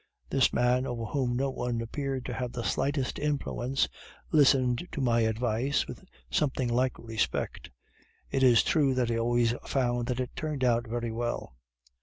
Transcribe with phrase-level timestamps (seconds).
[0.31, 3.87] This man, over whom no one appeared to have the slightest influence,
[4.31, 7.69] listened to my advice with something like respect.
[8.31, 11.55] It is true that he always found that it turned out very well.